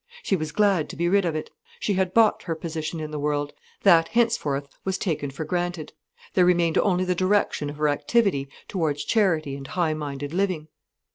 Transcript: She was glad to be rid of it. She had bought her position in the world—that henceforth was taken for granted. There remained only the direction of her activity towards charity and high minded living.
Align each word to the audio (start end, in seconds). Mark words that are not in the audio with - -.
She 0.23 0.35
was 0.35 0.51
glad 0.51 0.89
to 0.89 0.95
be 0.95 1.07
rid 1.07 1.25
of 1.25 1.35
it. 1.35 1.51
She 1.79 1.93
had 1.93 2.11
bought 2.11 2.41
her 2.41 2.55
position 2.55 2.99
in 2.99 3.11
the 3.11 3.19
world—that 3.19 4.07
henceforth 4.07 4.67
was 4.83 4.97
taken 4.97 5.29
for 5.29 5.45
granted. 5.45 5.93
There 6.33 6.43
remained 6.43 6.79
only 6.79 7.05
the 7.05 7.13
direction 7.13 7.69
of 7.69 7.77
her 7.77 7.87
activity 7.87 8.49
towards 8.67 9.05
charity 9.05 9.55
and 9.55 9.67
high 9.67 9.93
minded 9.93 10.33
living. 10.33 10.69